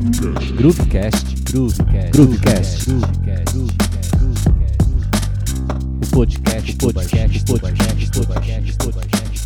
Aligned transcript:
Groovecast, 0.00 1.52
Groovecast, 1.52 2.10
Groovecast, 2.12 2.90
o 6.00 6.10
podcast, 6.10 6.76
podcast, 6.76 7.44
podcast, 7.44 8.10
podcast, 8.16 8.78
podcast. 8.78 9.44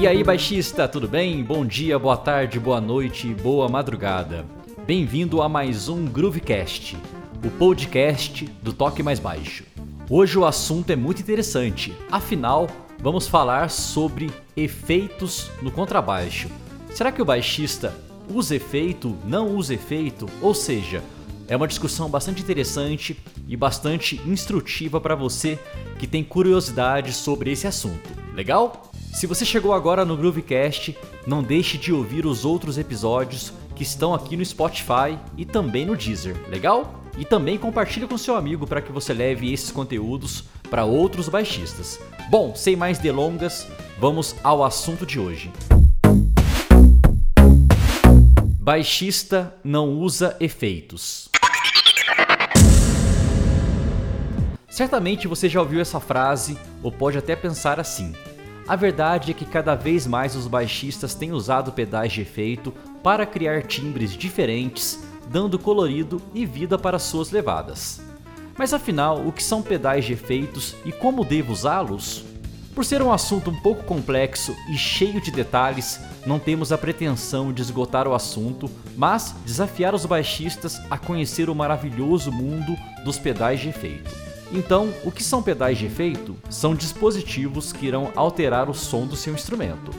E 0.00 0.06
aí, 0.06 0.24
baixista, 0.24 0.88
tudo 0.88 1.06
bem? 1.06 1.44
Bom 1.44 1.66
dia, 1.66 1.98
boa 1.98 2.16
tarde, 2.16 2.58
boa 2.58 2.80
noite, 2.80 3.34
boa 3.34 3.68
madrugada. 3.68 4.46
Bem-vindo 4.86 5.42
a 5.42 5.48
mais 5.48 5.90
um 5.90 6.06
Groovecast, 6.06 6.96
o 7.44 7.50
podcast 7.50 8.46
do 8.62 8.72
toque 8.72 9.02
mais 9.02 9.18
baixo. 9.18 9.64
Hoje 10.08 10.38
o 10.38 10.46
assunto 10.46 10.88
é 10.88 10.96
muito 10.96 11.20
interessante, 11.20 11.92
afinal, 12.10 12.66
vamos 12.98 13.28
falar 13.28 13.68
sobre 13.68 14.30
efeitos 14.56 15.50
no 15.60 15.70
contrabaixo. 15.70 16.48
Será 16.92 17.12
que 17.12 17.22
o 17.22 17.24
baixista 17.24 17.94
usa 18.28 18.56
efeito, 18.56 19.16
não 19.24 19.54
usa 19.56 19.74
efeito? 19.74 20.28
Ou 20.42 20.52
seja, 20.52 21.02
é 21.48 21.56
uma 21.56 21.68
discussão 21.68 22.08
bastante 22.10 22.42
interessante 22.42 23.16
e 23.48 23.56
bastante 23.56 24.20
instrutiva 24.26 25.00
para 25.00 25.14
você 25.14 25.58
que 25.98 26.06
tem 26.06 26.22
curiosidade 26.22 27.12
sobre 27.12 27.50
esse 27.52 27.66
assunto. 27.66 28.10
Legal? 28.34 28.90
Se 29.12 29.26
você 29.26 29.44
chegou 29.44 29.72
agora 29.72 30.04
no 30.04 30.16
Groovecast, 30.16 30.96
não 31.26 31.42
deixe 31.42 31.78
de 31.78 31.92
ouvir 31.92 32.26
os 32.26 32.44
outros 32.44 32.76
episódios 32.76 33.52
que 33.74 33.82
estão 33.82 34.12
aqui 34.12 34.36
no 34.36 34.44
Spotify 34.44 35.18
e 35.36 35.44
também 35.44 35.86
no 35.86 35.96
Deezer. 35.96 36.36
Legal? 36.48 37.02
E 37.18 37.24
também 37.24 37.58
compartilhe 37.58 38.06
com 38.06 38.16
seu 38.18 38.36
amigo 38.36 38.66
para 38.66 38.80
que 38.80 38.92
você 38.92 39.12
leve 39.12 39.52
esses 39.52 39.70
conteúdos 39.70 40.44
para 40.70 40.84
outros 40.84 41.28
baixistas. 41.28 41.98
Bom, 42.30 42.54
sem 42.54 42.76
mais 42.76 42.98
delongas, 42.98 43.66
vamos 43.98 44.36
ao 44.44 44.62
assunto 44.62 45.04
de 45.04 45.18
hoje. 45.18 45.50
Baixista 48.72 49.52
não 49.64 49.94
usa 49.94 50.36
efeitos. 50.38 51.28
Certamente 54.68 55.26
você 55.26 55.48
já 55.48 55.58
ouviu 55.58 55.80
essa 55.80 55.98
frase 55.98 56.56
ou 56.80 56.92
pode 56.92 57.18
até 57.18 57.34
pensar 57.34 57.80
assim: 57.80 58.14
a 58.68 58.76
verdade 58.76 59.32
é 59.32 59.34
que 59.34 59.44
cada 59.44 59.74
vez 59.74 60.06
mais 60.06 60.36
os 60.36 60.46
baixistas 60.46 61.16
têm 61.16 61.32
usado 61.32 61.72
pedais 61.72 62.12
de 62.12 62.20
efeito 62.20 62.72
para 63.02 63.26
criar 63.26 63.64
timbres 63.64 64.12
diferentes 64.12 65.02
dando 65.28 65.58
colorido 65.58 66.22
e 66.32 66.46
vida 66.46 66.78
para 66.78 67.00
suas 67.00 67.32
levadas. 67.32 68.00
Mas 68.56 68.72
afinal, 68.72 69.26
o 69.26 69.32
que 69.32 69.42
são 69.42 69.62
pedais 69.62 70.04
de 70.04 70.12
efeitos 70.12 70.76
e 70.84 70.92
como 70.92 71.24
devo 71.24 71.52
usá-los? 71.52 72.29
Por 72.74 72.84
ser 72.84 73.02
um 73.02 73.12
assunto 73.12 73.50
um 73.50 73.60
pouco 73.60 73.82
complexo 73.82 74.54
e 74.68 74.78
cheio 74.78 75.20
de 75.20 75.30
detalhes, 75.30 76.00
não 76.24 76.38
temos 76.38 76.70
a 76.70 76.78
pretensão 76.78 77.52
de 77.52 77.60
esgotar 77.60 78.06
o 78.06 78.14
assunto, 78.14 78.70
mas 78.96 79.34
desafiar 79.44 79.94
os 79.94 80.06
baixistas 80.06 80.80
a 80.88 80.96
conhecer 80.96 81.50
o 81.50 81.54
maravilhoso 81.54 82.30
mundo 82.30 82.76
dos 83.04 83.18
pedais 83.18 83.60
de 83.60 83.68
efeito. 83.68 84.10
Então, 84.52 84.88
o 85.04 85.10
que 85.10 85.22
são 85.22 85.42
pedais 85.42 85.78
de 85.78 85.86
efeito? 85.86 86.36
São 86.48 86.74
dispositivos 86.74 87.72
que 87.72 87.86
irão 87.86 88.10
alterar 88.14 88.70
o 88.70 88.74
som 88.74 89.06
do 89.06 89.16
seu 89.16 89.34
instrumento. 89.34 89.90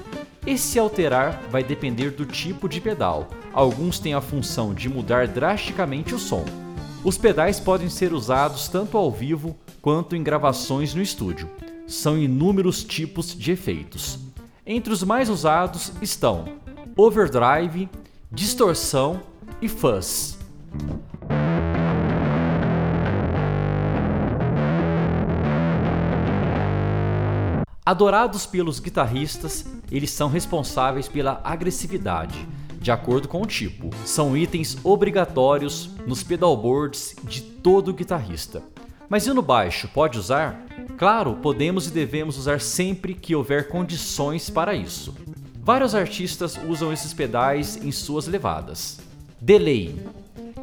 Esse 0.46 0.80
alterar 0.80 1.42
vai 1.50 1.64
depender 1.64 2.12
do 2.12 2.26
tipo 2.26 2.68
de 2.68 2.82
pedal. 2.82 3.28
Alguns 3.54 4.00
têm 4.00 4.14
a 4.14 4.22
função 4.22 4.74
de 4.74 4.90
mudar 4.90 5.28
drasticamente 5.28 6.16
o 6.16 6.20
som. 6.20 6.46
Os 7.04 7.18
pedais 7.18 7.60
podem 7.60 7.90
ser 7.90 8.14
usados 8.14 8.68
tanto 8.68 8.98
ao 8.98 9.12
vivo 9.12 9.56
quanto 9.82 10.16
em 10.16 10.24
gravações 10.24 10.94
no 10.94 11.02
estúdio. 11.02 11.50
São 11.92 12.18
inúmeros 12.18 12.86
tipos 12.86 13.38
de 13.38 13.52
efeitos. 13.52 14.18
Entre 14.66 14.94
os 14.94 15.04
mais 15.04 15.28
usados 15.28 15.92
estão 16.02 16.46
overdrive, 16.96 17.90
distorção 18.32 19.22
e 19.62 19.68
fuzz. 19.68 20.40
Adorados 27.86 28.46
pelos 28.46 28.80
guitarristas, 28.80 29.66
eles 29.92 30.12
são 30.12 30.30
responsáveis 30.30 31.10
pela 31.10 31.42
agressividade, 31.44 32.48
de 32.80 32.90
acordo 32.90 33.28
com 33.28 33.42
o 33.42 33.46
tipo. 33.46 33.90
São 34.06 34.38
itens 34.38 34.78
obrigatórios 34.82 35.90
nos 36.08 36.24
pedalboards 36.24 37.18
de 37.26 37.42
todo 37.42 37.94
guitarrista. 37.94 38.64
Mas 39.12 39.28
e 39.28 39.34
no 39.34 39.42
baixo, 39.42 39.90
pode 39.90 40.18
usar? 40.18 40.66
Claro, 40.98 41.34
podemos 41.42 41.86
e 41.86 41.92
devemos 41.92 42.38
usar 42.38 42.62
sempre 42.62 43.14
que 43.14 43.36
houver 43.36 43.68
condições 43.68 44.50
para 44.50 44.74
isso. 44.74 45.14
Vários 45.62 45.94
artistas 45.94 46.58
usam 46.66 46.94
esses 46.94 47.14
pedais 47.14 47.76
em 47.84 47.92
suas 47.92 48.26
levadas. 48.26 49.02
Delay 49.42 49.94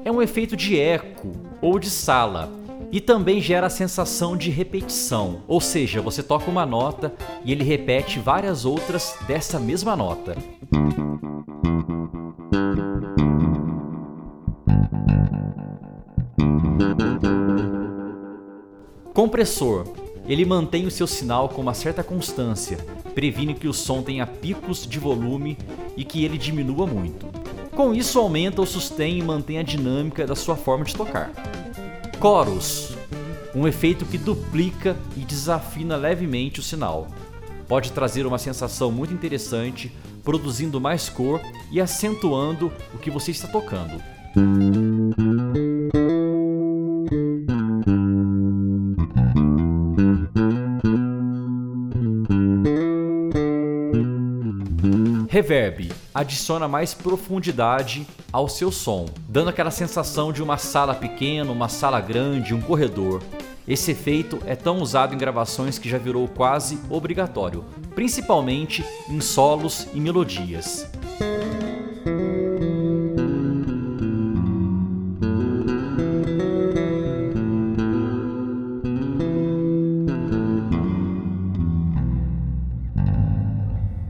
é 0.02 0.10
um 0.10 0.22
efeito 0.22 0.56
de 0.56 0.80
eco 0.80 1.30
ou 1.60 1.78
de 1.78 1.90
sala 1.90 2.50
e 2.90 3.02
também 3.02 3.38
gera 3.38 3.66
a 3.66 3.70
sensação 3.70 4.34
de 4.34 4.48
repetição, 4.48 5.42
ou 5.46 5.60
seja, 5.60 6.00
você 6.00 6.22
toca 6.22 6.50
uma 6.50 6.64
nota 6.64 7.12
e 7.44 7.52
ele 7.52 7.64
repete 7.64 8.18
várias 8.18 8.64
outras 8.64 9.14
dessa 9.26 9.60
mesma 9.60 9.94
nota. 9.94 10.34
Compressor. 19.18 19.84
Ele 20.28 20.44
mantém 20.44 20.86
o 20.86 20.92
seu 20.92 21.04
sinal 21.04 21.48
com 21.48 21.60
uma 21.60 21.74
certa 21.74 22.04
constância, 22.04 22.76
previne 23.16 23.52
que 23.52 23.66
o 23.66 23.74
som 23.74 24.00
tenha 24.00 24.24
picos 24.24 24.86
de 24.86 24.96
volume 25.00 25.58
e 25.96 26.04
que 26.04 26.24
ele 26.24 26.38
diminua 26.38 26.86
muito. 26.86 27.26
Com 27.74 27.92
isso, 27.92 28.20
aumenta 28.20 28.62
o 28.62 28.66
sustain 28.66 29.18
e 29.18 29.22
mantém 29.22 29.58
a 29.58 29.64
dinâmica 29.64 30.24
da 30.24 30.36
sua 30.36 30.54
forma 30.54 30.84
de 30.84 30.94
tocar. 30.94 31.32
Chorus 32.20 32.96
um 33.56 33.66
efeito 33.66 34.04
que 34.04 34.18
duplica 34.18 34.96
e 35.16 35.24
desafina 35.24 35.96
levemente 35.96 36.60
o 36.60 36.62
sinal. 36.62 37.08
Pode 37.66 37.90
trazer 37.90 38.24
uma 38.24 38.38
sensação 38.38 38.92
muito 38.92 39.12
interessante, 39.12 39.90
produzindo 40.22 40.80
mais 40.80 41.08
cor 41.08 41.40
e 41.72 41.80
acentuando 41.80 42.70
o 42.94 42.98
que 42.98 43.10
você 43.10 43.32
está 43.32 43.48
tocando. 43.48 44.00
Reverb 55.38 55.92
adiciona 56.12 56.66
mais 56.66 56.94
profundidade 56.94 58.04
ao 58.32 58.48
seu 58.48 58.72
som, 58.72 59.06
dando 59.28 59.50
aquela 59.50 59.70
sensação 59.70 60.32
de 60.32 60.42
uma 60.42 60.58
sala 60.58 60.96
pequena, 60.96 61.52
uma 61.52 61.68
sala 61.68 62.00
grande, 62.00 62.52
um 62.52 62.60
corredor. 62.60 63.22
Esse 63.66 63.92
efeito 63.92 64.40
é 64.46 64.56
tão 64.56 64.82
usado 64.82 65.14
em 65.14 65.18
gravações 65.18 65.78
que 65.78 65.88
já 65.88 65.96
virou 65.96 66.26
quase 66.26 66.80
obrigatório, 66.90 67.64
principalmente 67.94 68.84
em 69.08 69.20
solos 69.20 69.86
e 69.94 70.00
melodias. 70.00 70.90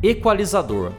Equalizador 0.02 0.92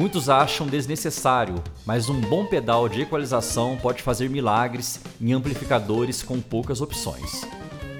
Muitos 0.00 0.30
acham 0.30 0.66
desnecessário, 0.66 1.62
mas 1.84 2.08
um 2.08 2.18
bom 2.22 2.46
pedal 2.46 2.88
de 2.88 3.02
equalização 3.02 3.76
pode 3.76 4.02
fazer 4.02 4.30
milagres 4.30 4.98
em 5.20 5.34
amplificadores 5.34 6.22
com 6.22 6.40
poucas 6.40 6.80
opções. 6.80 7.44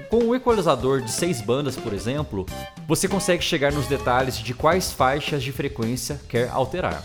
Com 0.09 0.23
o 0.23 0.35
equalizador 0.35 1.01
de 1.01 1.11
6 1.11 1.41
bandas, 1.41 1.75
por 1.75 1.93
exemplo, 1.93 2.47
você 2.87 3.07
consegue 3.07 3.43
chegar 3.43 3.71
nos 3.71 3.85
detalhes 3.85 4.39
de 4.39 4.51
quais 4.51 4.91
faixas 4.91 5.43
de 5.43 5.51
frequência 5.51 6.19
quer 6.27 6.49
alterar. 6.49 7.03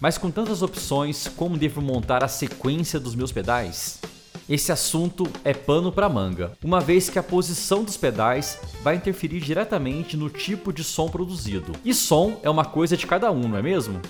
Mas 0.00 0.18
com 0.18 0.32
tantas 0.32 0.62
opções, 0.62 1.28
como 1.28 1.56
devo 1.56 1.80
montar 1.80 2.24
a 2.24 2.28
sequência 2.28 2.98
dos 2.98 3.14
meus 3.14 3.30
pedais? 3.30 4.00
Esse 4.48 4.72
assunto 4.72 5.28
é 5.44 5.52
pano 5.52 5.92
para 5.92 6.08
manga, 6.08 6.52
uma 6.64 6.80
vez 6.80 7.10
que 7.10 7.18
a 7.18 7.22
posição 7.22 7.84
dos 7.84 7.98
pedais 7.98 8.58
vai 8.82 8.96
interferir 8.96 9.40
diretamente 9.40 10.16
no 10.16 10.30
tipo 10.30 10.72
de 10.72 10.82
som 10.82 11.06
produzido. 11.06 11.72
E 11.84 11.92
som 11.92 12.40
é 12.42 12.48
uma 12.48 12.64
coisa 12.64 12.96
de 12.96 13.06
cada 13.06 13.30
um, 13.30 13.46
não 13.46 13.58
é 13.58 13.62
mesmo? 13.62 14.00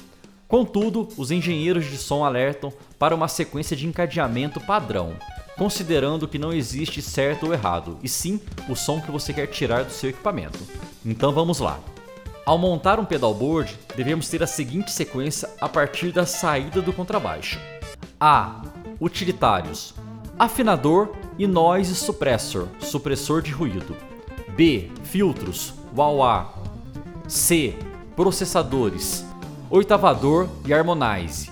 Contudo, 0.47 1.09
os 1.17 1.33
engenheiros 1.33 1.87
de 1.87 1.99
som 1.99 2.25
alertam 2.25 2.73
para 3.01 3.17
uma 3.17 3.27
sequência 3.27 3.77
de 3.77 3.85
encadeamento 3.85 4.61
padrão, 4.61 5.17
considerando 5.57 6.29
que 6.29 6.39
não 6.39 6.53
existe 6.53 7.03
certo 7.03 7.47
ou 7.47 7.53
errado, 7.53 7.99
e 8.01 8.09
sim 8.09 8.41
o 8.69 8.77
som 8.77 9.01
que 9.01 9.11
você 9.11 9.33
quer 9.33 9.49
tirar 9.49 9.83
do 9.83 9.93
seu 9.93 10.11
equipamento. 10.11 10.61
Então 11.05 11.33
vamos 11.33 11.59
lá. 11.59 11.81
Ao 12.47 12.57
montar 12.57 13.01
um 13.01 13.05
pedalboard, 13.05 13.77
devemos 13.97 14.29
ter 14.29 14.41
a 14.41 14.47
seguinte 14.47 14.93
sequência 14.93 15.51
a 15.61 15.69
partir 15.69 16.13
da 16.13 16.25
saída 16.25 16.81
do 16.81 16.93
contrabaixo. 16.93 17.59
A. 18.21 18.63
Utilitários 19.01 19.95
afinador 20.39 21.13
e 21.39 21.47
noise 21.47 21.95
suppressor, 21.95 22.69
supressor 22.81 23.43
de 23.43 23.51
ruído. 23.51 23.97
B. 24.57 24.91
Filtros, 25.03 25.75
wah-wah. 25.97 26.55
C. 27.27 27.75
Processadores, 28.15 29.25
oitavador 29.71 30.49
e 30.67 30.73
harmonize. 30.73 31.51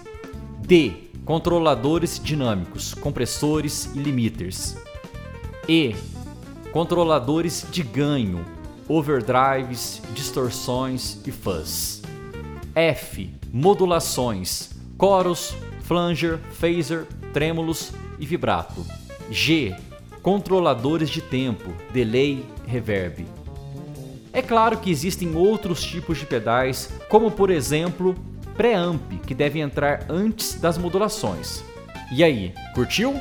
D. 0.60 0.92
Controladores 1.24 2.20
dinâmicos, 2.22 2.94
compressores 2.94 3.90
e 3.94 3.98
limiters. 3.98 4.76
E. 5.68 5.94
Controladores 6.72 7.66
de 7.70 7.82
ganho, 7.82 8.44
overdrives, 8.88 10.00
distorções 10.14 11.18
e 11.26 11.32
fuzz. 11.32 12.02
F. 12.74 13.30
Modulações, 13.52 14.70
coros, 14.98 15.54
flanger, 15.82 16.38
phaser, 16.52 17.06
trêmulos 17.36 17.92
e 18.18 18.24
vibrato. 18.24 18.82
G. 19.30 19.76
Controladores 20.22 21.10
de 21.10 21.20
tempo, 21.20 21.70
delay, 21.92 22.42
reverb. 22.66 23.26
É 24.32 24.40
claro 24.40 24.78
que 24.78 24.90
existem 24.90 25.36
outros 25.36 25.84
tipos 25.84 26.16
de 26.16 26.24
pedais, 26.24 26.88
como 27.10 27.30
por 27.30 27.50
exemplo, 27.50 28.14
preamp, 28.56 29.02
que 29.26 29.34
deve 29.34 29.60
entrar 29.60 30.06
antes 30.08 30.54
das 30.54 30.78
modulações. 30.78 31.62
E 32.10 32.24
aí, 32.24 32.54
curtiu? 32.74 33.20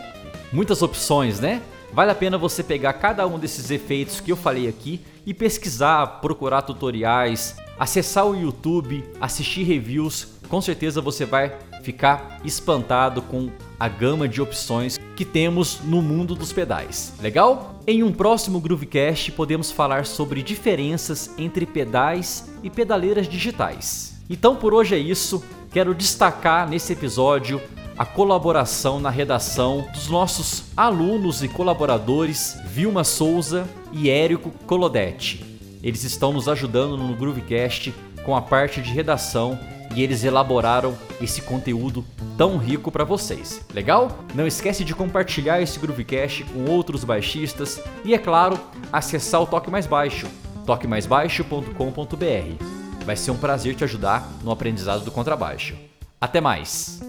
Muitas 0.49 0.81
opções, 0.81 1.41
né? 1.41 1.61
Vale 1.91 2.11
a 2.11 2.15
pena 2.15 2.37
você 2.37 2.63
pegar 2.63 2.93
cada 2.93 3.27
um 3.27 3.37
desses 3.37 3.69
efeitos 3.69 4.21
que 4.21 4.31
eu 4.31 4.37
falei 4.37 4.69
aqui 4.69 5.01
e 5.25 5.33
pesquisar, 5.33 6.21
procurar 6.21 6.61
tutoriais, 6.61 7.57
acessar 7.77 8.25
o 8.25 8.33
YouTube, 8.33 9.03
assistir 9.19 9.63
reviews. 9.63 10.39
Com 10.47 10.61
certeza 10.61 11.01
você 11.01 11.25
vai 11.25 11.53
ficar 11.83 12.39
espantado 12.45 13.21
com 13.21 13.49
a 13.79 13.87
gama 13.87 14.27
de 14.27 14.41
opções 14.41 14.97
que 15.15 15.25
temos 15.25 15.79
no 15.83 16.01
mundo 16.01 16.35
dos 16.35 16.51
pedais. 16.51 17.13
Legal? 17.21 17.79
Em 17.87 18.03
um 18.03 18.11
próximo 18.11 18.59
Groovecast 18.59 19.31
podemos 19.31 19.71
falar 19.71 20.05
sobre 20.05 20.41
diferenças 20.41 21.31
entre 21.37 21.65
pedais 21.65 22.51
e 22.63 22.69
pedaleiras 22.69 23.27
digitais. 23.27 24.19
Então 24.29 24.55
por 24.55 24.73
hoje 24.73 24.95
é 24.95 24.99
isso. 24.99 25.43
Quero 25.71 25.93
destacar 25.93 26.69
nesse 26.69 26.93
episódio 26.93 27.61
a 27.97 28.05
colaboração 28.05 28.99
na 28.99 29.09
redação 29.09 29.87
dos 29.93 30.07
nossos 30.07 30.65
alunos 30.75 31.43
e 31.43 31.47
colaboradores 31.47 32.57
Vilma 32.65 33.03
Souza 33.03 33.67
e 33.93 34.09
Érico 34.09 34.51
Colodetti. 34.65 35.45
Eles 35.81 36.03
estão 36.03 36.33
nos 36.33 36.49
ajudando 36.49 36.97
no 36.97 37.15
Groovecast 37.15 37.93
com 38.25 38.35
a 38.35 38.41
parte 38.41 38.81
de 38.81 38.91
redação 38.91 39.57
e 39.95 40.03
eles 40.03 40.23
elaboraram 40.23 40.95
esse 41.21 41.41
conteúdo 41.41 42.03
tão 42.37 42.57
rico 42.57 42.91
para 42.91 43.05
vocês. 43.05 43.61
Legal? 43.73 44.19
Não 44.35 44.45
esquece 44.45 44.83
de 44.83 44.93
compartilhar 44.93 45.61
esse 45.61 45.79
Groovecast 45.79 46.43
com 46.43 46.69
outros 46.69 47.05
baixistas 47.05 47.81
e 48.03 48.13
é 48.13 48.17
claro, 48.17 48.59
acessar 48.91 49.41
o 49.41 49.47
Toque 49.47 49.71
Mais 49.71 49.87
Baixo, 49.87 50.27
toquemaisbaixo.com.br. 50.65 52.65
Vai 53.05 53.15
ser 53.15 53.31
um 53.31 53.37
prazer 53.37 53.75
te 53.75 53.85
ajudar 53.85 54.29
no 54.43 54.51
aprendizado 54.51 55.05
do 55.05 55.11
contrabaixo. 55.11 55.75
Até 56.19 56.41
mais. 56.41 56.99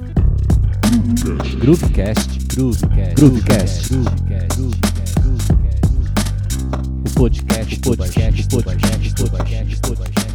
Groovecast, 1.59 2.39
Groovecast, 2.55 3.15
Groovecast, 3.15 3.89
Groovecast, 3.89 4.57
o 7.05 7.11
podcast, 7.15 7.81
podcast, 7.81 8.49
podcast, 8.49 9.15
podcast, 9.15 9.81
podcast. 9.81 10.26